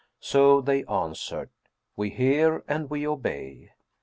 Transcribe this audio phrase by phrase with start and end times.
[0.19, 1.51] So they answered,
[1.95, 3.69] "We hear and we obey."